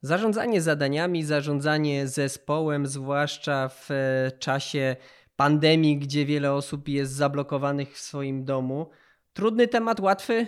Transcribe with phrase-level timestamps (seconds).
[0.00, 4.96] Zarządzanie zadaniami, zarządzanie zespołem, zwłaszcza w e, czasie
[5.36, 8.90] pandemii, gdzie wiele osób jest zablokowanych w swoim domu.
[9.32, 10.46] Trudny temat, łatwy?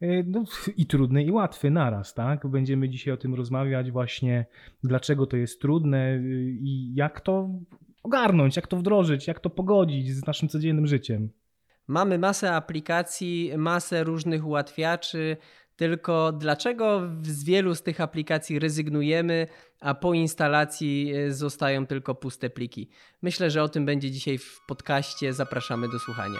[0.00, 0.44] E, no,
[0.76, 2.46] I trudny, i łatwy naraz, tak?
[2.46, 4.46] Będziemy dzisiaj o tym rozmawiać, właśnie
[4.84, 7.50] dlaczego to jest trudne y, i jak to
[8.02, 11.30] ogarnąć, jak to wdrożyć, jak to pogodzić z naszym codziennym życiem.
[11.86, 15.36] Mamy masę aplikacji, masę różnych ułatwiaczy,
[15.80, 19.46] tylko dlaczego z wielu z tych aplikacji rezygnujemy,
[19.80, 22.88] a po instalacji e, zostają tylko puste pliki?
[23.22, 25.32] Myślę, że o tym będzie dzisiaj w podcaście.
[25.32, 26.38] Zapraszamy do słuchania.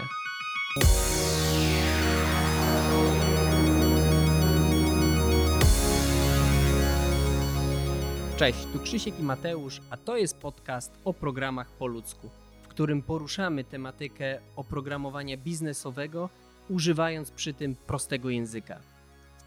[8.36, 12.30] Cześć, tu Krzysiek i Mateusz, a to jest podcast o programach po ludzku,
[12.62, 16.28] w którym poruszamy tematykę oprogramowania biznesowego,
[16.68, 18.89] używając przy tym prostego języka.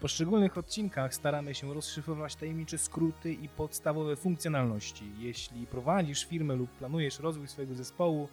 [0.04, 5.04] W poszczególnych odcinkach staramy się rozszyfrować tajemnicze skróty i podstawowe funkcjonalności.
[5.18, 8.28] Jeśli prowadzisz firmę lub planujesz rozwój swojego zespołu,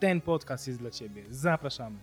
[0.00, 1.24] ten podcast jest dla Ciebie.
[1.30, 1.96] Zapraszamy.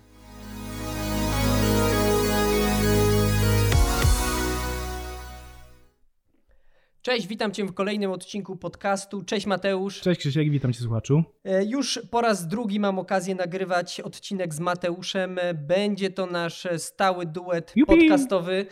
[7.01, 9.23] Cześć, witam Cię w kolejnym odcinku podcastu.
[9.23, 10.01] Cześć Mateusz.
[10.01, 11.23] Cześć Krzysiek, witam Cię słuchaczu.
[11.43, 15.39] E, już po raz drugi mam okazję nagrywać odcinek z Mateuszem.
[15.55, 17.97] Będzie to nasz stały duet Jupi.
[17.97, 18.65] podcastowy.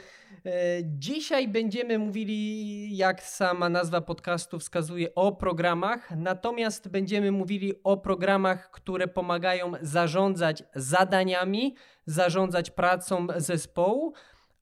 [0.46, 0.52] E,
[0.84, 8.72] dzisiaj będziemy mówili, jak sama nazwa podcastu wskazuje, o programach, natomiast będziemy mówili o programach,
[8.72, 14.14] które pomagają zarządzać zadaniami, zarządzać pracą zespołu,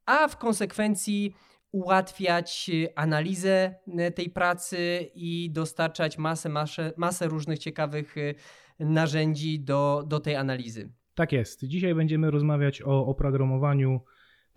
[0.05, 1.36] a w konsekwencji
[1.72, 8.33] ułatwiać analizę e, tej pracy i dostarczać masę, masę, masę różnych ciekawych e,
[8.80, 10.92] narzędzi do, do tej analizy.
[11.16, 11.66] Tak jest.
[11.66, 14.02] Dzisiaj będziemy rozmawiać o oprogramowaniu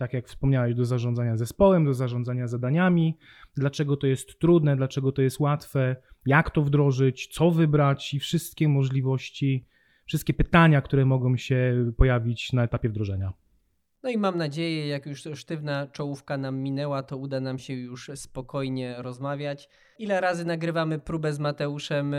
[0.00, 3.18] tak jak wspomniałeś, do zarządzania zespołem, do zarządzania zadaniami,
[3.56, 8.68] dlaczego to jest trudne, dlaczego to jest łatwe, jak to wdrożyć, co wybrać i wszystkie
[8.68, 9.66] możliwości,
[10.06, 13.32] wszystkie pytania, które mogą się pojawić na etapie wdrożenia.
[14.02, 18.10] No i mam nadzieję, jak już sztywna czołówka nam minęła, to uda nam się już
[18.14, 19.68] spokojnie rozmawiać.
[19.98, 22.18] Ile razy nagrywamy próbę z Mateuszem e,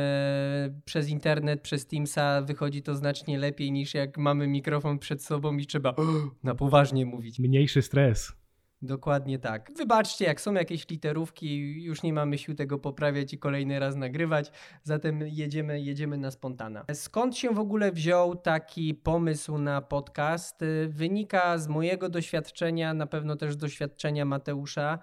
[0.86, 5.66] przez internet, przez Teamsa, wychodzi to znacznie lepiej niż jak mamy mikrofon przed sobą i
[5.66, 5.96] trzeba
[6.44, 7.40] na poważnie mówić.
[7.40, 8.41] Mniejszy stres.
[8.81, 9.72] Dokładnie tak.
[9.78, 14.52] Wybaczcie, jak są jakieś literówki, już nie mamy sił tego poprawiać i kolejny raz nagrywać,
[14.84, 16.86] zatem jedziemy, jedziemy na spontana.
[16.94, 20.59] Skąd się w ogóle wziął taki pomysł na podcast?
[20.88, 25.00] Wynika z mojego doświadczenia, na pewno też doświadczenia Mateusza.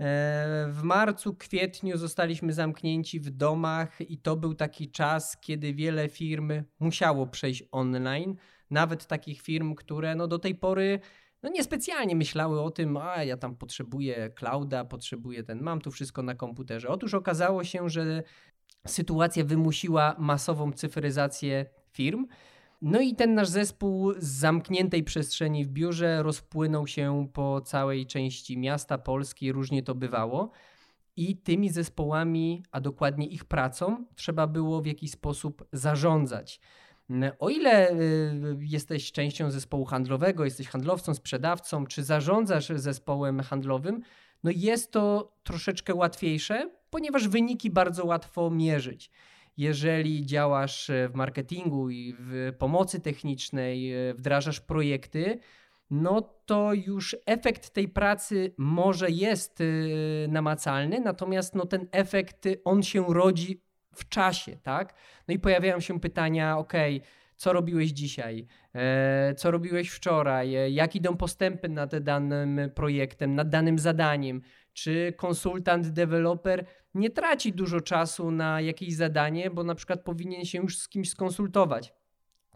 [0.00, 6.08] E, w marcu, kwietniu zostaliśmy zamknięci w domach i to był taki czas, kiedy wiele
[6.08, 8.36] firm musiało przejść online.
[8.70, 11.00] Nawet takich firm, które no do tej pory
[11.42, 16.22] no niespecjalnie myślały o tym, a ja tam potrzebuję clouda, potrzebuję ten, mam tu wszystko
[16.22, 16.88] na komputerze.
[16.88, 18.22] Otóż okazało się, że
[18.86, 22.26] sytuacja wymusiła masową cyfryzację firm.
[22.82, 28.58] No i ten nasz zespół z zamkniętej przestrzeni w biurze rozpłynął się po całej części
[28.58, 30.50] miasta Polski, różnie to bywało.
[31.16, 36.60] I tymi zespołami, a dokładnie ich pracą, trzeba było w jakiś sposób zarządzać.
[37.38, 37.94] O ile y,
[38.60, 44.00] jesteś częścią zespołu handlowego, jesteś handlowcą, sprzedawcą, czy zarządzasz zespołem handlowym,
[44.44, 49.10] no jest to troszeczkę łatwiejsze, ponieważ wyniki bardzo łatwo mierzyć.
[49.56, 55.38] Jeżeli działasz w marketingu i w pomocy technicznej, y, wdrażasz projekty,
[55.90, 62.82] no to już efekt tej pracy może jest y, namacalny, natomiast no ten efekt on
[62.82, 63.65] się rodzi
[63.96, 64.94] w czasie, tak?
[65.28, 66.72] No i pojawiają się pytania, ok,
[67.36, 73.48] co robiłeś dzisiaj, e, co robiłeś wczoraj, e, jak idą postępy nad danym projektem, nad
[73.48, 74.42] danym zadaniem,
[74.72, 76.64] czy konsultant, deweloper
[76.94, 81.10] nie traci dużo czasu na jakieś zadanie, bo na przykład powinien się już z kimś
[81.10, 81.94] skonsultować.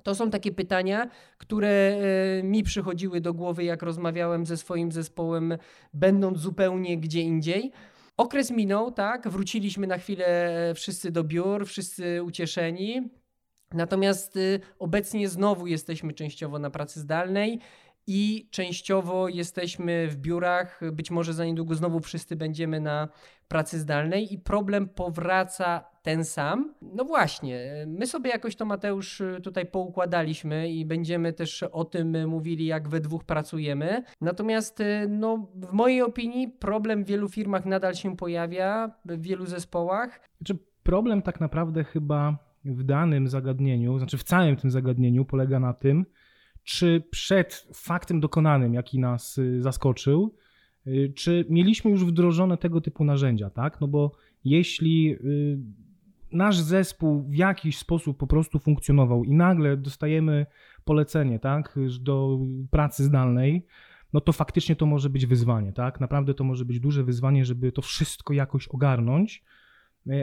[0.02, 5.58] To są takie pytania, które e, mi przychodziły do głowy, jak rozmawiałem ze swoim zespołem,
[5.94, 7.72] będąc zupełnie gdzie indziej.
[8.20, 13.10] Okres minął, tak, wróciliśmy na chwilę wszyscy do biur, wszyscy ucieszeni.
[13.72, 17.60] Natomiast y, obecnie znowu jesteśmy częściowo na pracy zdalnej
[18.12, 20.80] i częściowo jesteśmy w biurach.
[20.92, 23.09] Być może za niedługo znowu wszyscy będziemy na
[23.48, 26.74] pracy zdalnej i problem powraca ten sam.
[26.83, 32.66] No właśnie, my sobie jakoś to Mateusz tutaj poukładaliśmy i będziemy też o tym mówili,
[32.66, 34.03] jak we dwóch pracujemy.
[34.21, 40.21] Natomiast no, w mojej opinii problem w wielu firmach nadal się pojawia, w wielu zespołach.
[40.39, 45.72] Znaczy problem tak naprawdę chyba w danym zagadnieniu, znaczy w całym tym zagadnieniu polega na
[45.72, 46.06] tym,
[46.65, 50.34] czy przed faktem dokonanym, jaki nas y, zaskoczył,
[50.86, 53.80] Y, czy mieliśmy już wdrożone tego typu narzędzia, tak?
[53.80, 54.12] No bo
[54.45, 55.59] jeśli y,
[56.33, 60.47] nasz zespół w jakiś sposób po prostu funkcjonował i nagle dostajemy
[60.84, 62.39] polecenie, tak, do
[62.71, 63.66] pracy zdalnej,
[64.13, 66.01] no to faktycznie to może być wyzwanie, tak?
[66.01, 69.45] Naprawdę to może być duże wyzwanie, żeby to wszystko jakoś ogarnąć.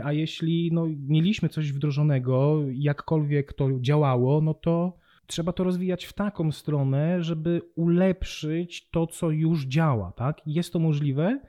[0.04, 6.13] A jeśli no, mieliśmy coś wdrożonego, jakkolwiek to działało, no to trzeba to rozwijać w
[6.13, 10.41] taką stronę, żeby ulepszyć to, co już działa, tak?
[10.45, 11.39] Jest to możliwe,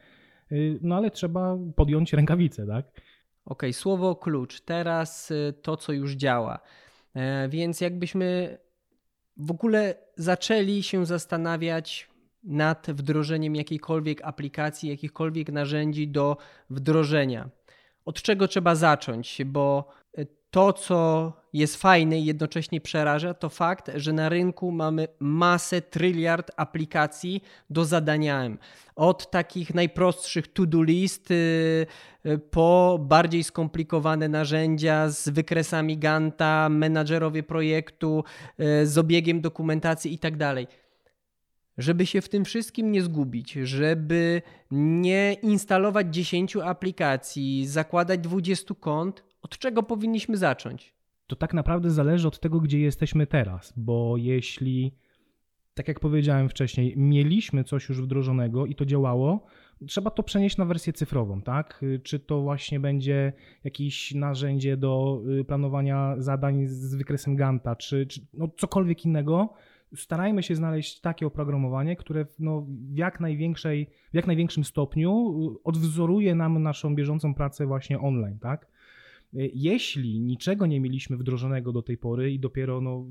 [0.52, 2.86] y, no ale trzeba podjąć rękawice, tak?
[2.86, 3.02] Okej,
[3.44, 4.60] okay, słowo klucz.
[4.60, 6.60] Teraz y, to, co już działa.
[7.14, 8.58] E, więc jakbyśmy
[9.36, 12.10] w ogóle zaczęli się zastanawiać
[12.44, 16.36] nad wdrożeniem jakiejkolwiek aplikacji, jakichkolwiek narzędzi do
[16.70, 17.50] wdrożenia.
[18.04, 19.42] Od czego trzeba zacząć?
[19.44, 19.88] Bo
[20.50, 26.50] to, co jest fajne i jednocześnie przeraża, to fakt, że na rynku mamy masę, tryliard
[26.56, 28.50] aplikacji do zadania.
[28.96, 31.86] Od takich najprostszych to-do list y,
[32.26, 38.24] y, po bardziej skomplikowane narzędzia z wykresami Ganta, menadżerowie projektu,
[38.60, 40.54] y, z obiegiem dokumentacji itd.
[40.54, 40.88] Tak
[41.78, 49.24] żeby się w tym wszystkim nie zgubić, żeby nie instalować 10 aplikacji, zakładać 20 kont,
[49.42, 50.97] od czego powinniśmy zacząć?
[51.28, 54.94] To tak naprawdę zależy od tego, gdzie jesteśmy teraz, bo jeśli,
[55.75, 59.46] tak jak powiedziałem wcześniej, mieliśmy coś już wdrożonego i to działało,
[59.86, 61.84] trzeba to przenieść na wersję cyfrową, tak?
[62.02, 63.32] Czy to właśnie będzie
[63.64, 69.54] jakieś narzędzie do y, planowania zadań z wykresem Ganta, czy, czy no cokolwiek innego,
[69.96, 75.62] starajmy się znaleźć takie oprogramowanie, które no, w, jak największej, w jak największym stopniu y,
[75.64, 78.77] odwzoruje nam naszą bieżącą pracę właśnie online, tak?
[79.34, 83.06] Y, jeśli niczego nie mieliśmy wdrożonego do tej pory i dopiero no,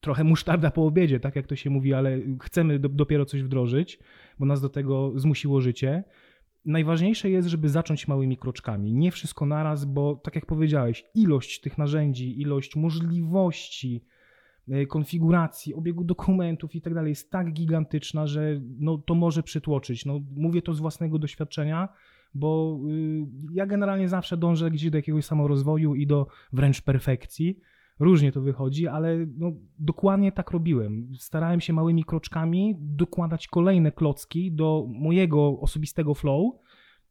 [0.00, 3.98] trochę musztarda po obiedzie, tak jak to się mówi, ale chcemy do, dopiero coś wdrożyć,
[4.38, 6.04] bo nas do tego zmusiło życie.
[6.64, 8.92] Najważniejsze jest, żeby zacząć małymi kroczkami.
[8.92, 14.04] Nie wszystko naraz, bo tak jak powiedziałeś, ilość tych narzędzi, ilość możliwości,
[14.68, 20.04] y, konfiguracji, obiegu dokumentów i tak dalej jest tak gigantyczna, że no, to może przytłoczyć.
[20.04, 21.88] No, mówię to z własnego doświadczenia
[22.34, 27.58] bo y, ja generalnie zawsze dążę gdzieś do jakiegoś samorozwoju i do wręcz perfekcji.
[28.00, 31.08] Różnie to wychodzi, ale no, dokładnie tak robiłem.
[31.18, 36.54] Starałem się małymi kroczkami dokładać kolejne klocki do mojego osobistego flow,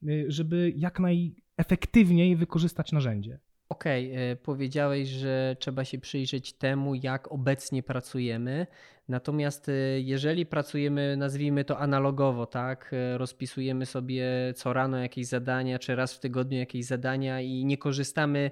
[0.04, 3.40] y, żeby jak najefektywniej wykorzystać narzędzie.
[3.72, 8.68] Okej, okay, powiedziałeś, że trzeba się przyjrzeć temu, jak obecnie pracujemy.
[9.08, 14.26] Natomiast e, jeżeli pracujemy, nazwijmy to analogowo, tak, e, rozpisujemy sobie
[14.56, 18.52] co rano jakieś zadania, czy raz w tygodniu jakieś zadania i nie korzystamy,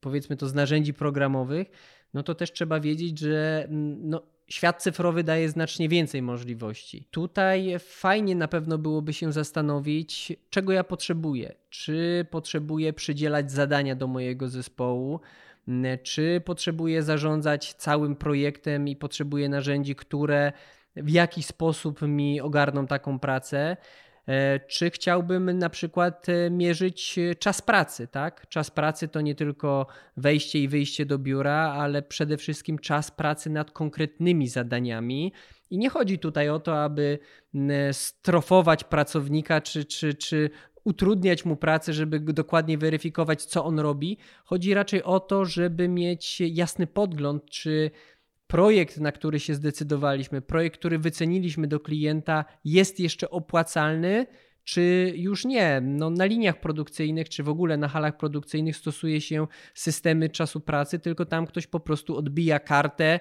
[0.00, 1.70] powiedzmy to, z narzędzi programowych,
[2.14, 7.08] no to też trzeba wiedzieć, że mm, no, świat cyfrowy daje znacznie więcej możliwości.
[7.10, 11.54] Tutaj fajnie na pewno byłoby się zastanowić, czego ja potrzebuję.
[11.70, 15.20] Czy potrzebuję przydzielać zadania do mojego zespołu,
[16.02, 20.52] czy potrzebuję zarządzać całym projektem i potrzebuję narzędzi, które
[20.96, 23.76] w jakiś sposób mi ogarną taką pracę.
[24.28, 28.48] E, czy chciałbym na przykład e, mierzyć e, czas pracy, tak?
[28.48, 29.86] Czas pracy to nie tylko
[30.16, 35.32] wejście i wyjście do biura, ale przede wszystkim czas pracy nad konkretnymi zadaniami.
[35.70, 37.18] I nie chodzi tutaj o to, aby
[37.92, 40.50] strofować pracownika czy, czy, czy
[40.84, 44.18] utrudniać mu pracę, żeby dokładnie weryfikować, co on robi.
[44.44, 47.90] Chodzi raczej o to, żeby mieć jasny podgląd, czy
[48.48, 54.26] projekt, na który się zdecydowaliśmy, projekt, który wyceniliśmy do klienta, jest jeszcze opłacalny,
[54.64, 55.80] czy już nie.
[55.84, 60.98] No, na liniach produkcyjnych, czy w ogóle na halach produkcyjnych stosuje się systemy czasu pracy,
[60.98, 63.20] tylko tam ktoś po prostu odbija kartę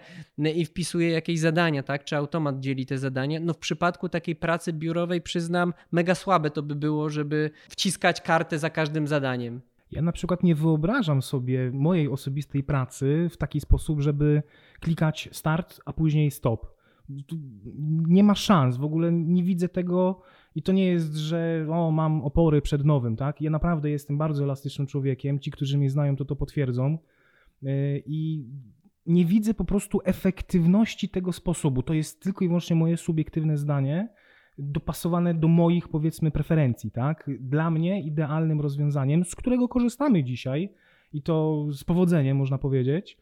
[0.56, 2.06] i wpisuje jakieś zadania, tak?
[2.06, 3.40] Czy automat dzieli te zadania.
[3.40, 8.60] No w przypadku takiej pracy biurowej przyznam, mega słabe to by było, żeby wciskać kartę
[8.60, 9.62] za każdym zadaniem.
[9.92, 14.44] Ja na przykład nie wyobrażam sobie mojej osobistej pracy w taki sposób, żeby
[14.80, 16.78] klikać start, a później stop.
[18.08, 20.22] Nie ma szans, w ogóle nie widzę tego
[20.56, 23.42] i to nie jest, że o, mam opory przed nowym, tak?
[23.42, 25.40] Ja naprawdę jestem bardzo elastycznym człowiekiem.
[25.40, 26.98] Ci, którzy mnie znają, to to potwierdzą.
[27.64, 28.46] E, I
[29.06, 31.84] nie widzę po prostu efektywności tego sposobu.
[31.84, 34.10] To jest tylko i wyłącznie moje subiektywne zdanie
[34.58, 37.30] dopasowane do moich, powiedzmy, preferencji, tak?
[37.40, 40.70] Dla mnie idealnym rozwiązaniem, z którego korzystamy dzisiaj
[41.14, 43.18] i to z powodzeniem, można powiedzieć,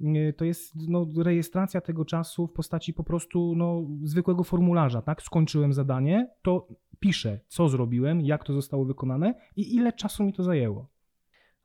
[0.00, 5.22] y, to jest no, rejestracja tego czasu w postaci po prostu no, zwykłego formularza, tak?
[5.22, 6.68] Skończyłem zadanie, to
[7.00, 10.88] piszę, co zrobiłem, jak to zostało wykonane i ile czasu mi to zajęło.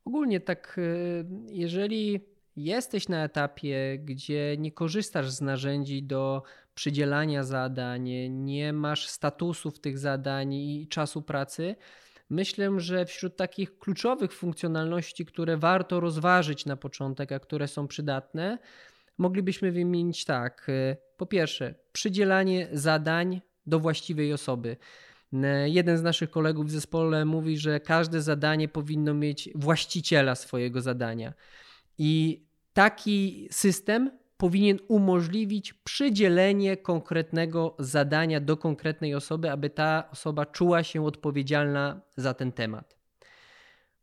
[0.06, 6.44] Ogólnie tak, y, jeżeli jesteś na etapie, gdzie nie korzystasz z narzędzi do
[6.76, 11.76] przydzielania zadań, nie masz statusów tych zadań i czasu pracy,
[12.30, 18.58] myślę, że wśród takich kluczowych funkcjonalności, które warto rozważyć na początek, a które są przydatne,
[19.18, 20.68] moglibyśmy wymienić tak.
[21.18, 24.78] Po pierwsze, przydzielanie zadań do właściwej osoby.
[25.66, 31.34] Jeden z naszych kolegów w zespole mówi, że każde zadanie powinno mieć właściciela swojego zadania.
[31.98, 40.84] I taki system powinien umożliwić przydzielenie konkretnego zadania do konkretnej osoby, aby ta osoba czuła
[40.84, 42.96] się odpowiedzialna za ten temat.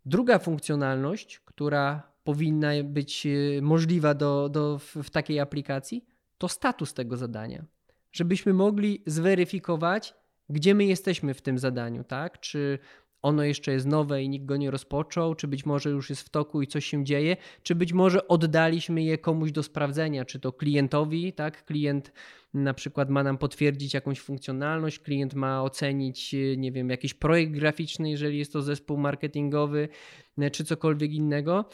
[0.07, 6.05] Druga funkcjonalność, która powinna być e, możliwa do, do, w takiej aplikacji,
[6.39, 7.65] to status tego zadania.
[8.13, 10.15] Żebyśmy mogli zweryfikować,
[10.49, 12.41] gdzie my jesteśmy w tym zadaniu, tak?
[12.41, 12.79] Czy
[13.23, 16.29] ono jeszcze jest nowe i nikt go nie rozpoczął, czy być może już jest w
[16.29, 20.53] toku i coś się dzieje, czy być może oddaliśmy je komuś do sprawdzenia, czy to
[20.53, 21.65] klientowi, tak?
[21.65, 22.13] Klient
[22.55, 28.11] na przykład ma nam potwierdzić jakąś funkcjonalność, klient ma ocenić, nie wiem, jakiś projekt graficzny,
[28.11, 29.89] jeżeli jest to zespół marketingowy,
[30.53, 31.65] czy cokolwiek innego.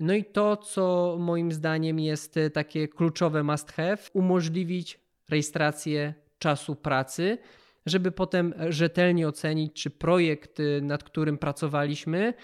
[0.00, 7.38] No i to, co moim zdaniem jest takie kluczowe must have, umożliwić rejestrację czasu pracy
[7.86, 12.34] żeby potem rzetelnie ocenić, czy projekt, y, nad którym pracowaliśmy,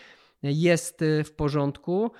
[0.42, 2.10] jest y, w porządku,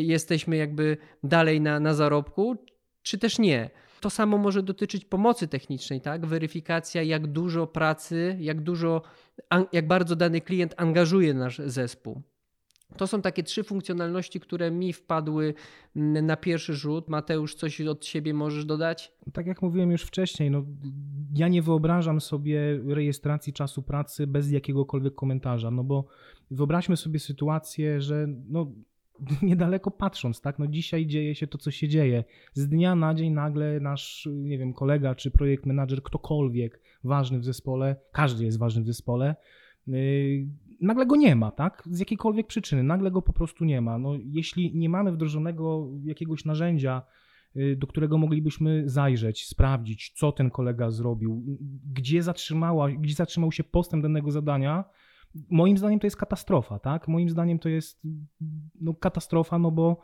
[0.00, 2.56] jesteśmy jakby dalej na, na zarobku,
[3.02, 3.70] czy też nie.
[4.00, 6.26] To samo może dotyczyć pomocy technicznej, tak?
[6.26, 9.02] Weryfikacja, jak dużo pracy, jak dużo,
[9.72, 12.22] jak bardzo dany klient angażuje nasz zespół.
[12.96, 15.54] To są takie trzy funkcjonalności, które mi wpadły
[15.96, 17.08] mm, na pierwszy rzut.
[17.08, 19.12] Mateusz, coś od siebie możesz dodać?
[19.32, 20.64] Tak jak mówiłem już wcześniej, no,
[21.34, 26.06] ja nie wyobrażam sobie rejestracji czasu pracy bez jakiegokolwiek komentarza, no bo
[26.50, 28.72] wyobraźmy sobie sytuację, że no,
[29.42, 32.24] niedaleko patrząc, tak, no dzisiaj dzieje się to, co się dzieje.
[32.52, 37.44] Z dnia na dzień nagle nasz, nie wiem, kolega czy projekt manager, ktokolwiek ważny w
[37.44, 39.36] zespole, każdy jest ważny w zespole,
[39.86, 40.46] yy,
[40.84, 41.82] nagle go nie ma, tak?
[41.90, 43.98] Z jakiejkolwiek przyczyny, nagle go po prostu nie ma.
[43.98, 47.02] No, jeśli nie mamy wdrożonego jakiegoś narzędzia,
[47.56, 51.58] y, do którego moglibyśmy zajrzeć, sprawdzić, co ten kolega zrobił,
[51.92, 54.84] gdzie, zatrzymała, gdzie zatrzymał się postęp danego zadania,
[55.50, 57.08] moim zdaniem to jest katastrofa, tak?
[57.08, 58.02] Moim zdaniem to jest
[58.80, 59.98] no, katastrofa, no bo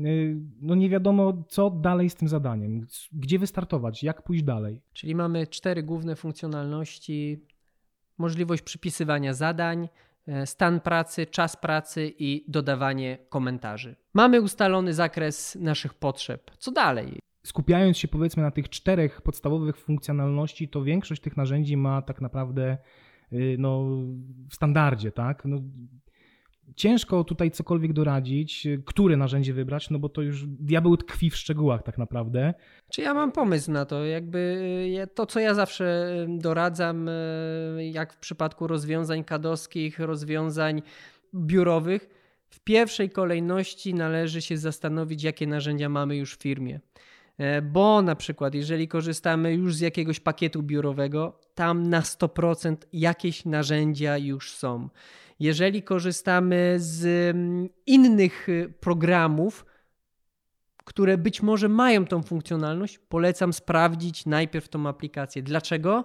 [0.00, 4.80] y, no nie wiadomo, co dalej z tym zadaniem, gdzie wystartować, jak pójść dalej.
[4.92, 7.46] Czyli mamy cztery główne funkcjonalności:
[8.18, 9.88] możliwość przypisywania zadań,
[10.44, 13.96] stan pracy, czas pracy i dodawanie komentarzy.
[14.14, 16.50] Mamy ustalony zakres naszych potrzeb.
[16.58, 17.18] Co dalej?
[17.42, 22.78] Skupiając się powiedzmy na tych czterech podstawowych funkcjonalności, to większość tych narzędzi ma tak naprawdę
[23.32, 23.84] y, no,
[24.50, 25.44] w standardzie, tak?
[25.44, 25.56] No,
[26.76, 31.82] ciężko tutaj cokolwiek doradzić, które narzędzie wybrać, no bo to już diabeł tkwi w szczegółach
[31.82, 32.54] tak naprawdę.
[32.90, 34.62] Czy ja mam pomysł na to, jakby
[35.14, 37.12] to, co ja zawsze doradzam, e,
[37.90, 40.82] jak w przypadku rozwiązań kadowskich, rozwiązań
[41.34, 42.08] biurowych,
[42.48, 46.80] w pierwszej kolejności należy się zastanowić, jakie narzędzia mamy już w firmie.
[47.38, 53.44] E, bo na przykład, jeżeli korzystamy już z jakiegoś pakietu biurowego, tam na 100% jakieś
[53.44, 54.88] narzędzia już są.
[55.42, 57.04] Jeżeli korzystamy z
[57.36, 59.66] mm, innych y, programów,
[60.84, 65.42] które być może mają tą funkcjonalność, polecam sprawdzić najpierw tą aplikację.
[65.42, 66.04] Dlaczego?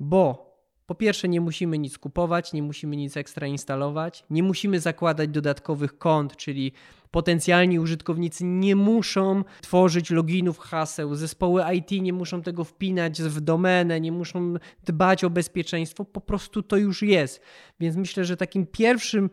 [0.00, 0.49] Bo
[0.90, 5.98] po pierwsze, nie musimy nic kupować, nie musimy nic ekstra instalować, nie musimy zakładać dodatkowych
[5.98, 6.72] kont, czyli
[7.10, 14.00] potencjalni użytkownicy nie muszą tworzyć loginów, haseł, zespoły IT nie muszą tego wpinać w domenę,
[14.00, 14.54] nie muszą
[14.84, 17.40] dbać o bezpieczeństwo, po prostu to już jest.
[17.80, 19.30] Więc myślę, że takim pierwszym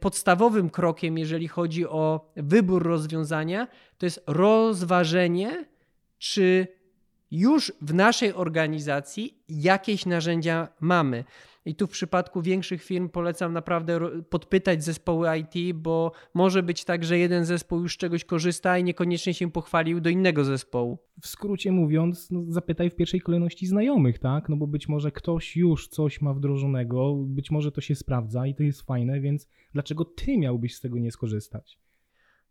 [0.00, 5.64] podstawowym krokiem, jeżeli chodzi o wybór rozwiązania, to jest rozważenie,
[6.18, 6.75] czy
[7.36, 11.24] już w naszej organizacji jakieś narzędzia mamy.
[11.64, 17.04] I tu w przypadku większych firm polecam naprawdę podpytać zespoły IT, bo może być tak,
[17.04, 20.98] że jeden zespół już czegoś korzysta i niekoniecznie się pochwalił do innego zespołu.
[21.22, 24.48] W skrócie mówiąc, no zapytaj w pierwszej kolejności znajomych, tak?
[24.48, 28.54] No bo być może ktoś już coś ma wdrożonego, być może to się sprawdza i
[28.54, 31.78] to jest fajne, więc dlaczego ty miałbyś z tego nie skorzystać?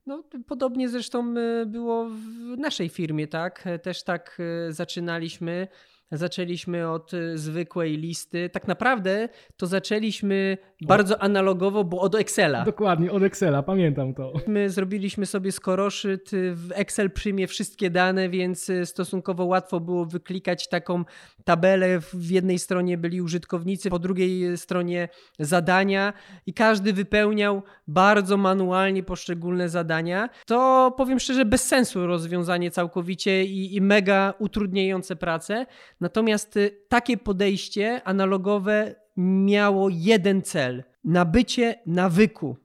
[0.05, 3.63] No, podobnie zresztą e, było w naszej firmie, tak?
[3.83, 5.67] Też tak e, zaczynaliśmy.
[6.11, 8.49] Zaczęliśmy od y, zwykłej listy.
[8.49, 12.63] Tak naprawdę to zaczęliśmy bardzo analogowo, bo od Excela.
[12.63, 14.33] Dokładnie, od Excela, pamiętam to.
[14.47, 20.05] My zrobiliśmy sobie skoroszyt, y, w Excel przyjmie wszystkie dane, więc y, stosunkowo łatwo było
[20.05, 21.05] wyklikać taką
[21.43, 21.99] tabelę.
[21.99, 25.09] W jednej stronie byli użytkownicy, po drugiej stronie
[25.39, 26.13] zadania
[26.45, 30.29] i każdy wypełniał bardzo manualnie poszczególne zadania.
[30.45, 35.65] To powiem szczerze, bez sensu rozwiązanie całkowicie i, i mega utrudniające pracę.
[36.05, 42.57] Natomiast y, takie podejście analogowe miało jeden cel: nabycie nawyku.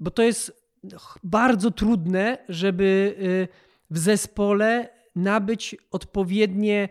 [0.00, 0.70] Bo to jest
[1.24, 3.48] bardzo trudne, żeby y,
[3.90, 6.88] w zespole nabyć odpowiednie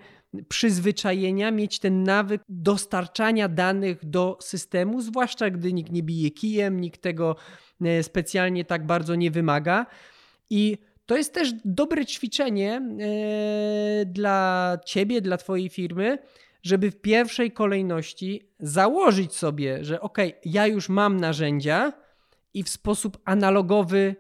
[0.50, 7.02] przyzwyczajenia, mieć ten nawyk dostarczania danych do systemu, zwłaszcza gdy nikt nie bije kijem, nikt
[7.02, 7.36] tego
[8.00, 9.86] y, specjalnie tak bardzo nie wymaga.
[10.50, 16.18] I to jest też dobre ćwiczenie e, dla ciebie, dla twojej firmy,
[16.64, 21.94] żeby w pierwszej kolejności założyć sobie, że ok, ja już mam narzędzia
[22.54, 24.16] i w sposób analogowy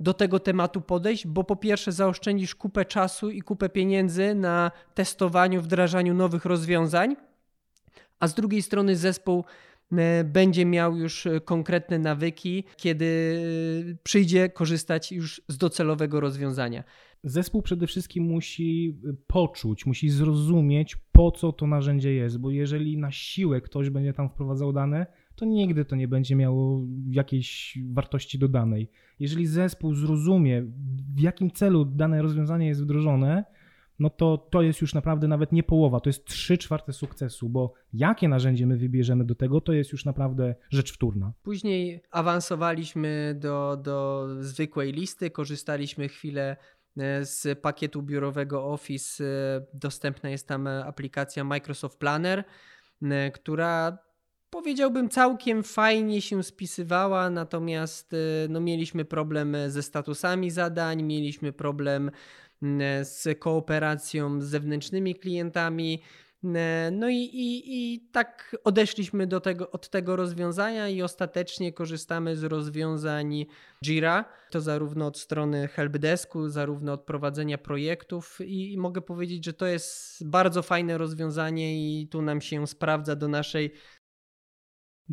[0.00, 5.62] do tego tematu podejść, bo po pierwsze zaoszczędzisz kupę czasu i kupę pieniędzy na testowaniu,
[5.62, 7.16] wdrażaniu nowych rozwiązań,
[8.20, 9.44] a z drugiej strony zespół
[10.24, 13.40] będzie miał już e, konkretne nawyki, kiedy
[13.90, 16.84] e, przyjdzie korzystać już z docelowego rozwiązania.
[17.24, 23.12] Zespół przede wszystkim musi poczuć, musi zrozumieć, po co to narzędzie jest, bo jeżeli na
[23.12, 26.80] siłę ktoś będzie tam wprowadzał dane, to nigdy to nie będzie miało
[27.10, 28.90] jakiejś wartości dodanej.
[29.18, 30.64] Jeżeli zespół zrozumie,
[31.16, 33.44] w jakim celu dane rozwiązanie jest wdrożone,
[33.98, 37.72] no to to jest już naprawdę nawet nie połowa, to jest 3 czwarte sukcesu, bo
[37.92, 41.32] jakie narzędzie my wybierzemy do tego, to jest już naprawdę rzecz wtórna.
[41.42, 46.56] Później awansowaliśmy do, do zwykłej listy, korzystaliśmy chwilę
[46.96, 49.24] e, z pakietu biurowego Office.
[49.24, 52.44] E, dostępna jest tam aplikacja Microsoft Planner,
[53.02, 53.98] e, która
[54.50, 58.16] powiedziałbym całkiem fajnie się spisywała, natomiast
[58.48, 62.47] no, mieliśmy problem ze statusami zadań, mieliśmy problem E,
[63.02, 66.02] z kooperacją z zewnętrznymi klientami.
[66.92, 72.44] No i, i, i tak odeszliśmy do tego, od tego rozwiązania i ostatecznie korzystamy z
[72.44, 73.46] rozwiązań
[73.84, 74.24] Jira.
[74.50, 79.66] To zarówno od strony helpdesku, zarówno od prowadzenia projektów i, i mogę powiedzieć, że to
[79.66, 83.72] jest bardzo fajne rozwiązanie i tu nam się sprawdza do naszej.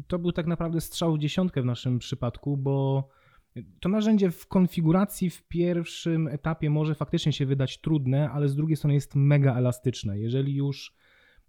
[0.07, 3.07] To był tak naprawdę strzał w dziesiątkę w naszym przypadku, bo
[3.79, 8.77] to narzędzie w konfiguracji w pierwszym etapie może faktycznie się wydać trudne, ale z drugiej
[8.77, 10.19] strony jest mega elastyczne.
[10.19, 10.95] Jeżeli już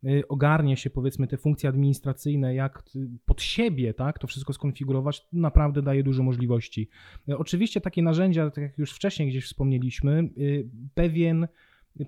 [0.04, 2.82] y, ogarnie się powiedzmy te funkcje administracyjne, jak
[3.24, 6.88] pod siebie tak, to wszystko skonfigurować, to naprawdę daje dużo możliwości.
[7.28, 11.48] Y, oczywiście takie narzędzia, tak jak już wcześniej gdzieś wspomnieliśmy, y, pewien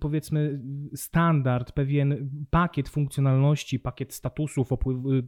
[0.01, 0.61] powiedzmy
[0.95, 4.69] standard, pewien pakiet funkcjonalności, pakiet statusów,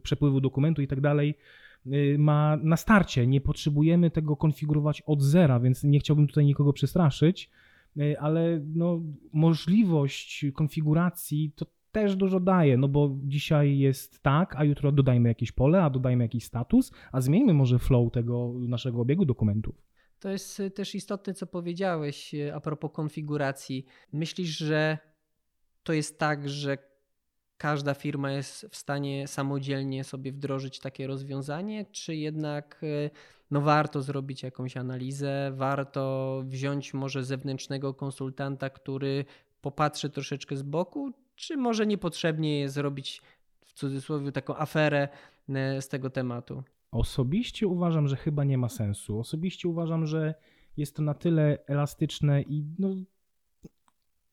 [0.03, 1.70] przepływu dokumentu i tak dalej, Y,
[2.17, 3.27] ma na starcie.
[3.27, 7.49] Nie potrzebujemy tego konfigurować od zera, więc nie chciałbym tutaj nikogo przestraszyć,
[7.97, 9.01] y, ale no,
[9.33, 15.51] możliwość konfiguracji to też dużo daje, no bo dzisiaj jest tak, a jutro dodajmy jakieś
[15.51, 19.75] pole, a dodajmy jakiś status, a zmieńmy może flow tego naszego obiegu dokumentów.
[20.19, 23.85] To jest y, też istotne, co powiedziałeś a propos konfiguracji.
[24.13, 24.97] Myślisz, że
[25.83, 26.90] to jest tak, że
[27.61, 33.09] każda firma jest w stanie samodzielnie sobie wdrożyć takie rozwiązanie, czy jednak e,
[33.51, 39.25] no warto zrobić jakąś analizę, warto wziąć może zewnętrznego konsultanta, który
[39.61, 43.21] popatrzy troszeczkę z boku, czy może niepotrzebnie jest zrobić
[43.65, 45.07] w cudzysłowie taką aferę
[45.49, 46.63] e, z tego tematu?
[46.91, 49.19] Osobiście uważam, że chyba nie ma sensu.
[49.19, 50.33] Osobiście uważam, że
[50.77, 52.89] jest to na tyle elastyczne i no,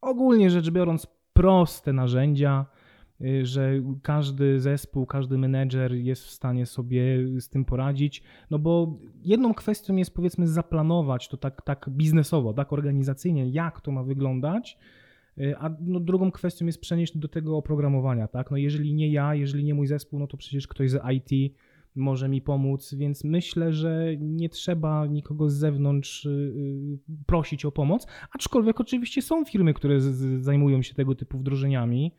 [0.00, 2.66] ogólnie rzecz biorąc proste narzędzia,
[3.42, 7.02] że każdy zespół, każdy menedżer jest w stanie sobie
[7.40, 8.22] z tym poradzić.
[8.50, 13.92] No bo jedną kwestią jest powiedzmy zaplanować to tak, tak biznesowo, tak organizacyjnie, jak to
[13.92, 14.78] ma wyglądać.
[15.38, 18.50] Y, a no drugą kwestią jest przenieść do tego oprogramowania, tak?
[18.50, 21.54] No jeżeli nie ja, jeżeli nie mój zespół, no to przecież ktoś z IT
[21.94, 28.06] może mi pomóc, więc myślę, że nie trzeba nikogo z zewnątrz y, prosić o pomoc,
[28.32, 30.00] aczkolwiek oczywiście są firmy, które
[30.40, 32.12] zajmują się tego typu wdrożeniami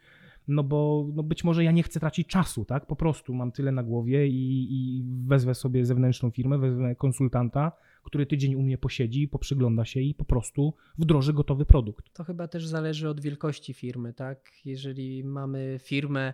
[0.49, 2.85] no bo no być może ja nie chcę tracić czasu, tak?
[2.85, 7.71] Po prostu mam tyle na głowie i, i wezwę sobie zewnętrzną firmę, wezwę konsultanta,
[8.03, 12.13] który tydzień u mnie posiedzi, poprzygląda się i po prostu wdroży gotowy produkt.
[12.13, 14.51] To chyba też zależy od wielkości firmy, tak?
[14.65, 16.33] Jeżeli mamy firmę,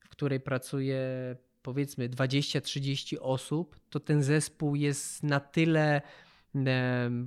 [0.00, 1.00] w której pracuje
[1.62, 6.02] powiedzmy 20-30 osób, to ten zespół jest na tyle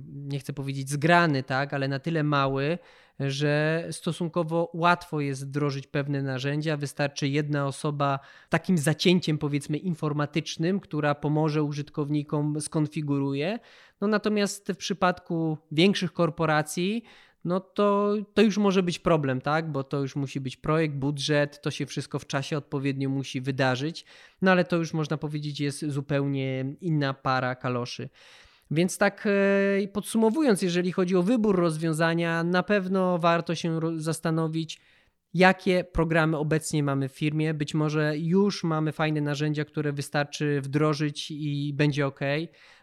[0.08, 2.78] nie chcę powiedzieć zgrany, tak, ale na tyle mały,
[3.20, 6.76] że stosunkowo łatwo jest wdrożyć pewne narzędzia.
[6.76, 13.58] Wystarczy jedna osoba takim zacięciem, powiedzmy, informatycznym, która pomoże użytkownikom, skonfiguruje.
[14.00, 17.04] No natomiast w przypadku większych korporacji,
[17.44, 19.72] no to, to już może być problem, tak?
[19.72, 24.04] Bo to już musi być projekt, budżet, to się wszystko w czasie odpowiednio musi wydarzyć.
[24.42, 28.08] No ale to już można powiedzieć jest zupełnie inna para kaloszy.
[28.70, 34.80] Więc tak e, podsumowując, jeżeli chodzi o wybór rozwiązania, na pewno warto się zastanowić,
[35.34, 37.54] jakie programy obecnie mamy w firmie.
[37.54, 42.20] Być może już mamy fajne narzędzia, które wystarczy wdrożyć i będzie ok.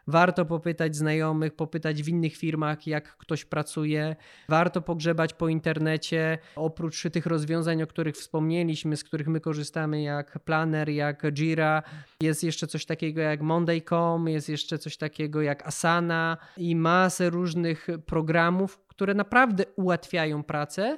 [0.10, 4.16] Warto popytać znajomych, popytać w innych firmach, jak ktoś pracuje.
[4.50, 6.38] Warto pogrzebać po internecie.
[6.56, 11.84] Oprócz tych rozwiązań, o których wspomnieliśmy, z których my korzystamy, jak Planner, jak Jira,
[12.22, 17.88] jest jeszcze coś takiego jak Monday.com, jest jeszcze coś takiego jak Asana i masę różnych
[18.06, 20.98] programów, które naprawdę ułatwiają pracę.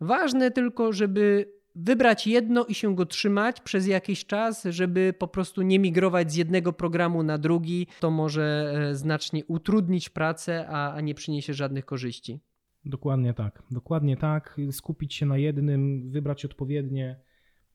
[0.00, 5.62] Ważne tylko, żeby wybrać jedno i się go trzymać przez jakiś czas, żeby po prostu
[5.62, 7.86] nie migrować z jednego programu na drugi.
[8.00, 12.40] To może e, znacznie utrudnić pracę, a, nie przyniesie żadnych korzyści.
[12.84, 13.62] Dokładnie tak.
[13.70, 14.60] Dokładnie tak.
[14.70, 17.20] Skupić się na jednym, wybrać odpowiednie,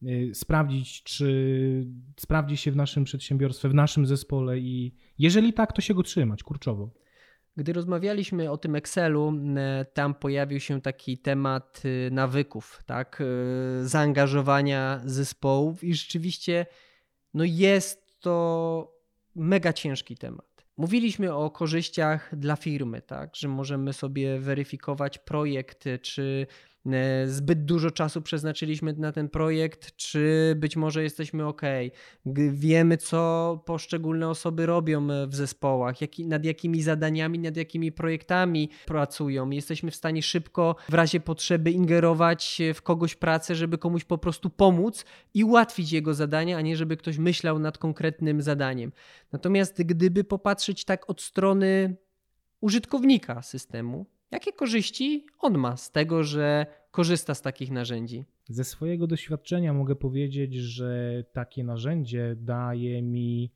[0.03, 1.87] e, sprawdzić, czy
[2.19, 6.43] sprawdzi się w naszym przedsiębiorstwie, w naszym zespole i jeżeli tak, to się go trzymać
[6.43, 7.04] kurczowo.
[7.57, 9.33] Gdy rozmawialiśmy o tym Excelu,
[9.93, 16.65] tam pojawił się taki temat e, nawyków, tak, e, zaangażowania zespołów i rzeczywiście
[17.33, 18.95] no jest to
[19.35, 20.65] mega ciężki temat.
[20.77, 26.47] Mówiliśmy o korzyściach dla firmy, tak, że możemy sobie weryfikować projekt, czy
[27.25, 31.61] zbyt dużo czasu przeznaczyliśmy na ten projekt, czy być może jesteśmy ok.
[32.51, 38.69] Wiemy, co poszczególne osoby robią e, w zespołach, jak, nad jakimi zadaniami, nad jakimi projektami
[38.85, 39.49] pracują.
[39.49, 44.49] Jesteśmy w stanie szybko, w razie potrzeby, ingerować w kogoś pracę, żeby komuś po prostu
[44.49, 48.91] pomóc i ułatwić jego zadanie, a nie żeby ktoś myślał nad konkretnym zadaniem.
[49.31, 51.95] Natomiast gdyby popatrzeć tak od strony
[52.61, 58.25] użytkownika systemu, Jakie korzyści on ma z tego, że korzysta z takich narzędzi?
[58.49, 63.51] Ze swojego doświadczenia mogę powiedzieć, że takie narzędzie daje mi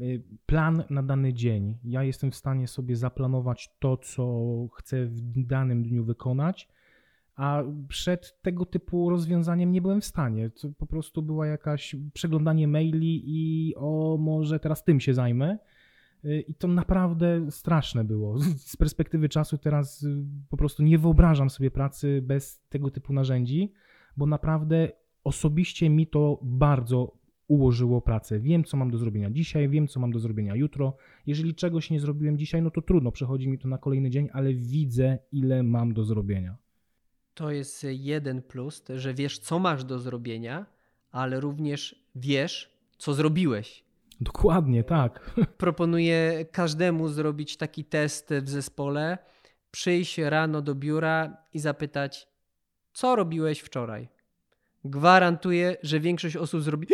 [0.00, 1.78] y, plan na dany dzień.
[1.84, 6.68] Ja jestem w stanie sobie zaplanować to, co chcę w danym dniu wykonać,
[7.36, 10.50] a przed tego typu rozwiązaniem nie byłem w stanie.
[10.50, 15.58] To po prostu była jakaś przeglądanie maili i o, może teraz tym się zajmę.
[16.24, 18.38] Y, I to naprawdę straszne było.
[18.56, 23.72] Z perspektywy czasu teraz y, po prostu nie wyobrażam sobie pracy bez tego typu narzędzi,
[24.16, 24.92] bo naprawdę
[25.24, 28.40] osobiście mi to bardzo ułożyło pracę.
[28.40, 30.96] Wiem, co mam do zrobienia dzisiaj, wiem, co mam do zrobienia jutro.
[31.26, 34.54] Jeżeli czegoś nie zrobiłem dzisiaj, no to trudno, przechodzi mi to na kolejny dzień, ale
[34.54, 36.56] widzę, ile mam do zrobienia.
[37.34, 40.66] To jest jeden plus, że wiesz, co masz do zrobienia,
[41.10, 43.84] ale również wiesz, co zrobiłeś.
[44.20, 45.30] Dokładnie, tak.
[45.58, 49.18] Proponuję każdemu zrobić taki test w zespole,
[49.70, 52.28] przyjść rano do biura i zapytać,
[52.92, 54.08] co robiłeś wczoraj.
[54.84, 56.86] Gwarantuję, że większość osób zrobi.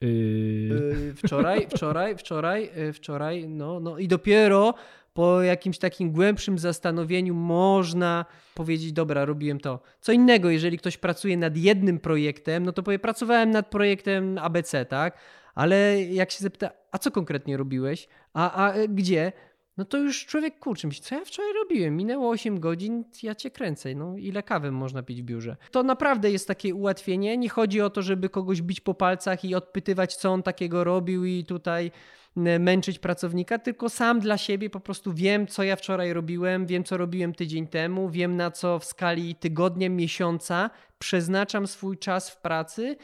[0.00, 1.14] Yy...
[1.16, 4.74] Wczoraj, wczoraj, wczoraj, y, wczoraj, no, no i dopiero
[5.14, 9.80] po jakimś takim głębszym zastanowieniu można powiedzieć, dobra, robiłem to.
[10.00, 14.84] Co innego, jeżeli ktoś pracuje nad jednym projektem, no to powie, pracowałem nad projektem ABC,
[14.84, 15.18] tak?
[15.60, 19.32] Ale jak się zapyta, a co konkretnie robiłeś, a, a e, gdzie,
[19.76, 21.96] no to już człowiek kurczy myśli, co ja wczoraj robiłem?
[21.96, 23.94] Minęło 8 godzin, ja cię kręcę.
[23.94, 25.56] No ile kawy można pić w biurze?
[25.70, 27.36] To naprawdę jest takie ułatwienie.
[27.36, 31.24] Nie chodzi o to, żeby kogoś bić po palcach i odpytywać, co on takiego robił
[31.24, 31.90] i tutaj
[32.36, 36.96] męczyć pracownika, tylko sam dla siebie po prostu wiem, co ja wczoraj robiłem, wiem, co
[36.96, 42.96] robiłem tydzień temu, wiem, na co w skali tygodnia, miesiąca przeznaczam swój czas w pracy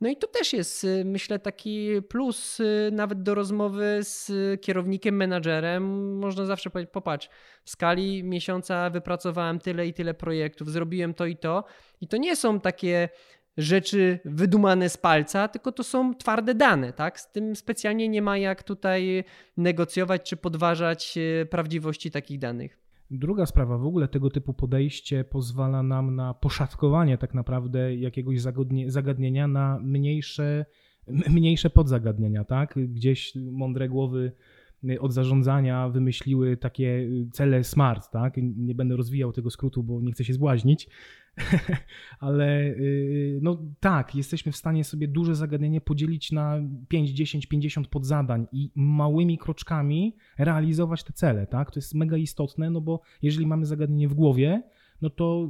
[0.00, 4.30] no i to też jest, y, myślę, taki plus y, nawet do rozmowy z
[4.60, 6.16] kierownikiem, menadżerem.
[6.18, 7.28] Można zawsze powiedzieć, popatrz,
[7.64, 11.64] w skali miesiąca wypracowałem tyle i tyle projektów, zrobiłem to i to.
[12.00, 13.08] I to nie są takie
[13.56, 17.20] rzeczy wydumane z palca, tylko to są twarde dane, tak?
[17.20, 19.24] Z tym specjalnie nie ma jak tutaj
[19.56, 22.85] negocjować czy podważać y, prawdziwości takich danych.
[23.10, 28.40] Druga sprawa, w ogóle tego typu podejście pozwala nam na poszatkowanie tak naprawdę jakiegoś
[28.86, 30.66] zagadnienia na mniejsze,
[31.30, 32.74] mniejsze podzagadnienia, tak?
[32.76, 34.32] Gdzieś mądre głowy
[34.90, 38.34] y, od zarządzania wymyśliły takie y, cele SMART, tak?
[38.56, 40.88] Nie będę rozwijał tego skrótu, bo nie chcę się zbłaźnić,
[42.20, 47.88] ale y, no tak, jesteśmy w stanie sobie duże zagadnienie podzielić na 5, 10, 50
[47.88, 51.70] podzadań i małymi kroczkami realizować te cele, tak?
[51.70, 54.62] To jest mega istotne, no bo jeżeli mamy zagadnienie w głowie,
[55.02, 55.48] no to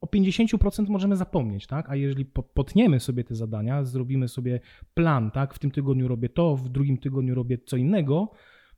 [0.00, 1.90] o 50% możemy zapomnieć, tak?
[1.90, 4.60] A jeżeli potniemy sobie te zadania, zrobimy sobie
[4.94, 5.54] plan, tak?
[5.54, 8.30] W tym tygodniu robię to, w drugim tygodniu robię co innego,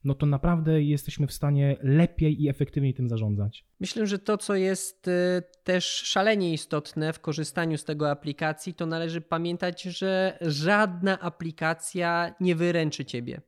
[0.05, 3.65] no to naprawdę jesteśmy w stanie lepiej i efektywniej tym zarządzać.
[3.81, 8.87] Myślę, że to, co jest y, też szalenie istotne w korzystaniu z tego aplikacji, to
[8.87, 13.41] należy pamiętać, że żadna aplikacja nie wyręczy ciebie.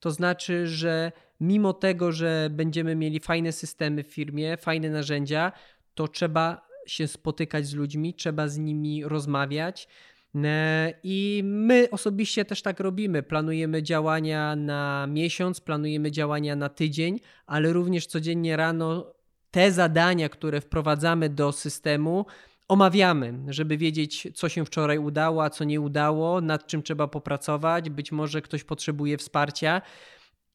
[0.00, 5.52] To znaczy, że mimo tego, że będziemy mieli fajne systemy w firmie, fajne narzędzia,
[5.94, 9.88] to trzeba się spotykać z ludźmi, trzeba z nimi rozmawiać.
[10.34, 13.22] E, I my osobiście też tak robimy.
[13.22, 19.14] Planujemy działania na miesiąc, planujemy działania na tydzień, ale również codziennie rano
[19.50, 22.26] te zadania, które wprowadzamy do systemu,
[22.68, 27.90] omawiamy, żeby wiedzieć, co się wczoraj udało, a co nie udało, nad czym trzeba popracować.
[27.90, 29.82] Być może ktoś potrzebuje wsparcia.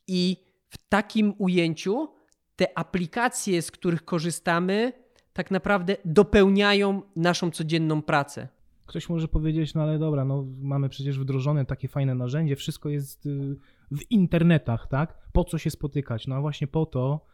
[0.08, 0.38] I
[0.70, 2.08] w takim ujęciu
[2.56, 4.94] te aplikacje, z których korzystamy,
[5.34, 8.48] tak naprawdę dopełniają naszą codzienną pracę.
[8.89, 13.25] Ktoś może powiedzieć, no ale dobra, no mamy przecież wdrożone takie fajne narzędzie, wszystko jest
[13.25, 13.56] y,
[13.91, 15.17] w internetach, tak?
[15.34, 16.28] Po co się spotykać?
[16.28, 17.25] No a właśnie po to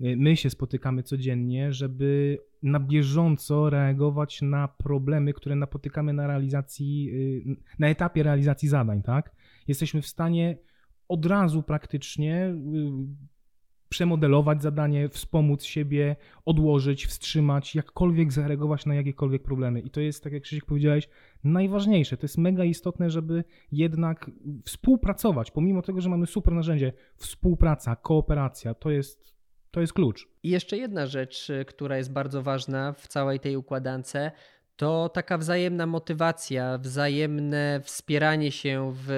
[0.00, 7.10] y, my się spotykamy codziennie, żeby na bieżąco reagować na problemy, które napotykamy na realizacji,
[7.12, 9.32] y, na etapie realizacji zadań, tak?
[9.68, 10.58] Jesteśmy w stanie
[11.08, 12.54] od razu praktycznie
[13.88, 19.80] przemodelować zadanie, wspomóc siebie, odłożyć, wstrzymać, jakkolwiek zareagować na jakiekolwiek problemy.
[19.80, 21.08] I to jest, tak jak Krzysiek powiedziałeś,
[21.44, 22.16] najważniejsze.
[22.16, 24.30] To jest mega istotne, żeby jednak
[24.64, 26.92] współpracować, pomimo tego, że mamy super narzędzie.
[27.16, 29.34] Współpraca, kooperacja to jest,
[29.70, 30.28] to jest klucz.
[30.42, 34.16] I jeszcze jedna rzecz, która jest bardzo ważna w całej tej układance,
[34.76, 39.10] to taka wzajemna motywacja, wzajemne wspieranie się w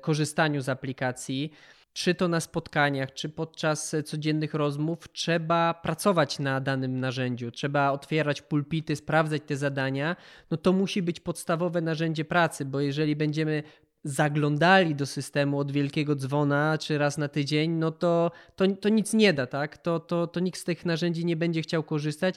[0.00, 1.52] korzystaniu z aplikacji
[1.92, 8.42] czy to na spotkaniach, czy podczas codziennych rozmów, trzeba pracować na danym narzędziu, trzeba otwierać
[8.42, 10.16] pulpity, sprawdzać te zadania,
[10.50, 13.62] no to musi być podstawowe narzędzie pracy, bo jeżeli będziemy
[14.04, 19.14] zaglądali do systemu od wielkiego dzwona czy raz na tydzień, no to, to, to nic
[19.14, 19.78] nie da, tak?
[19.78, 22.34] To, to, to nikt z tych narzędzi nie będzie chciał korzystać.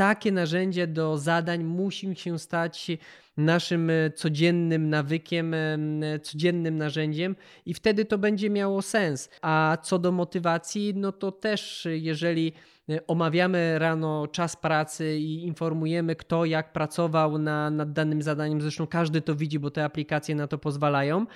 [0.00, 2.90] Takie narzędzie do zadań musi się stać
[3.36, 5.78] naszym e, codziennym nawykiem, e,
[6.22, 7.36] codziennym narzędziem
[7.66, 9.30] i wtedy to będzie miało sens.
[9.42, 12.52] A co do motywacji, no to też jeżeli
[12.90, 18.86] e, omawiamy rano czas pracy i informujemy kto jak pracował na, nad danym zadaniem, zresztą
[18.86, 21.26] każdy to widzi, bo te aplikacje na to pozwalają,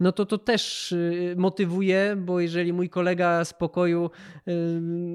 [0.00, 0.94] no to to też
[1.36, 4.10] motywuje, bo jeżeli mój kolega z pokoju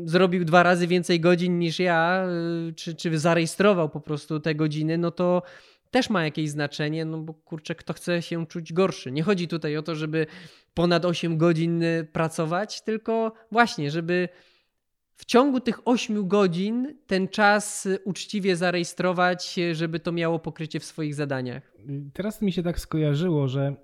[0.06, 2.28] zrobił dwa razy więcej godzin niż ja,
[2.76, 5.42] czy, czy zarejestrował po prostu te godziny, no to
[5.94, 9.12] też ma jakieś znaczenie, no bo kurczę, kto chce się czuć gorszy.
[9.12, 10.26] Nie chodzi tutaj o to, żeby
[10.74, 14.30] ponad 8 godzin y, pracować, tylko właśnie, żeby
[15.16, 20.80] w ciągu tych 8 godzin ten czas y, uczciwie zarejestrować, y, żeby to miało pokrycie
[20.80, 21.74] w swoich zadaniach.
[22.14, 23.76] Teraz mi się tak skojarzyło, że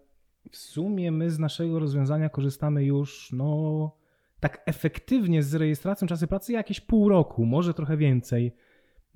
[0.52, 3.92] w sumie my z naszego rozwiązania korzystamy już no
[4.40, 8.56] tak efektywnie z rejestracją czasu pracy jakieś pół roku, może trochę więcej.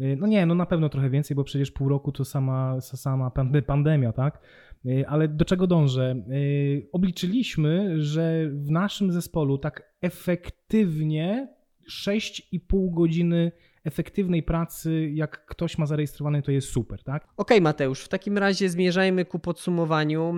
[0.01, 3.31] Y, no nie, no na pewno trochę więcej, bo przecież pół roku to sama, sama
[3.67, 4.39] pandemia, tak?
[4.85, 6.15] Y, ale do czego dążę?
[6.31, 11.47] Y, obliczyliśmy, że w naszym zespolu tak efektywnie
[11.89, 13.51] 6,5 godziny
[13.83, 17.23] efektywnej pracy, jak ktoś ma zarejestrowany, to jest super, tak?
[17.23, 20.33] Okej, okay, Mateusz, w takim razie zmierzajmy ku podsumowaniu.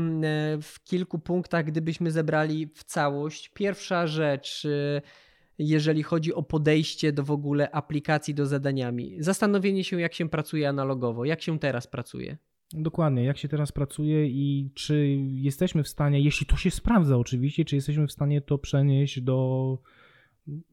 [0.61, 3.49] W kilku punktach, gdybyśmy zebrali w całość.
[3.49, 4.67] Pierwsza rzecz
[5.59, 9.15] jeżeli chodzi o podejście do w ogóle aplikacji do zadaniami.
[9.19, 12.37] Zastanowienie się, jak się pracuje analogowo, jak się teraz pracuje.
[12.73, 17.65] Dokładnie, jak się teraz pracuje i czy jesteśmy w stanie, jeśli to się sprawdza oczywiście,
[17.65, 19.77] czy jesteśmy w stanie to przenieść do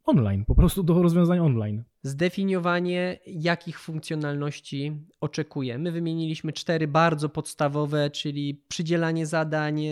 [0.04, 1.84] online, po prostu do rozwiązań online.
[2.02, 5.78] Zdefiniowanie, jakich funkcjonalności oczekuje.
[5.78, 9.82] My wymieniliśmy cztery bardzo podstawowe, czyli przydzielanie zadań,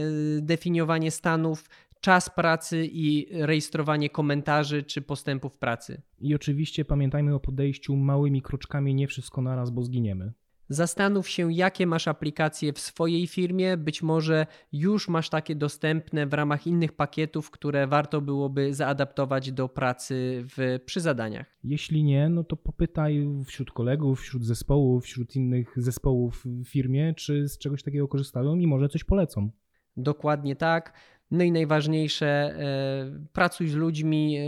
[0.40, 1.68] definiowanie stanów,
[2.00, 6.02] czas pracy i rejestrowanie komentarzy czy postępów pracy.
[6.18, 10.32] I oczywiście pamiętajmy o podejściu małymi kroczkami, nie wszystko naraz, bo zginiemy.
[10.72, 13.76] Zastanów się, jakie masz aplikacje w swojej firmie.
[13.76, 19.68] Być może już masz takie dostępne w ramach innych pakietów, które warto byłoby zaadaptować do
[19.68, 21.58] pracy w, przy zadaniach.
[21.64, 27.48] Jeśli nie, no to popytaj wśród kolegów, wśród zespołów, wśród innych zespołów w firmie, czy
[27.48, 29.50] z czegoś takiego korzystają i może coś polecą.
[29.96, 30.92] Dokładnie tak.
[31.30, 34.44] No i najważniejsze, e, pracuj z ludźmi, e,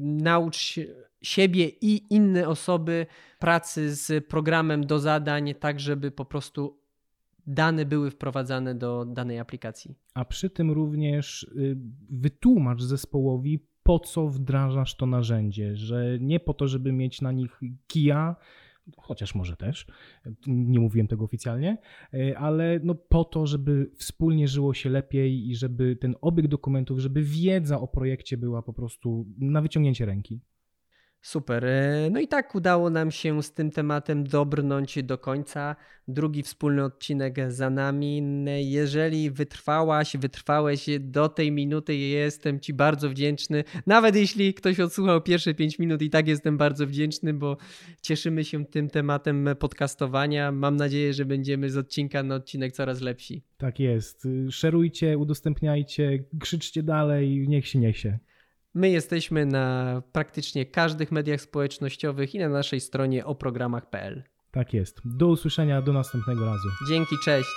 [0.00, 0.84] naucz się
[1.22, 3.06] siebie i inne osoby
[3.38, 6.78] pracy z programem do zadań, tak żeby po prostu
[7.46, 9.94] dane były wprowadzane do danej aplikacji.
[10.14, 11.76] A przy tym również y,
[12.10, 17.60] wytłumacz zespołowi, po co wdrażasz to narzędzie, że nie po to, żeby mieć na nich
[17.86, 18.36] kija,
[18.96, 19.86] chociaż może też,
[20.46, 21.78] nie mówiłem tego oficjalnie,
[22.14, 26.98] y, ale no po to, żeby wspólnie żyło się lepiej i żeby ten obieg dokumentów,
[26.98, 30.40] żeby wiedza o projekcie była po prostu na wyciągnięcie ręki.
[31.22, 31.64] Super.
[31.64, 35.76] E, no i tak udało nam się z tym tematem dobrnąć do końca.
[36.08, 38.22] Drugi wspólny odcinek za nami.
[38.58, 43.64] Jeżeli wytrwałaś, wytrwałeś do tej minuty, jestem Ci bardzo wdzięczny.
[43.86, 47.56] Nawet jeśli ktoś odsłuchał pierwsze 5 minut, i tak jestem bardzo wdzięczny, bo
[48.00, 50.52] cieszymy się tym tematem podcastowania.
[50.52, 53.42] Mam nadzieję, że będziemy z odcinka na odcinek coraz lepsi.
[53.56, 54.28] Tak jest.
[54.50, 58.18] Szerujcie, udostępniajcie, krzyczcie dalej, niech się niesie.
[58.74, 64.22] My jesteśmy na praktycznie każdych mediach społecznościowych i na naszej stronie oprogramach.pl.
[64.50, 65.00] Tak jest.
[65.04, 66.68] Do usłyszenia, do następnego razu.
[66.88, 67.48] Dzięki, cześć.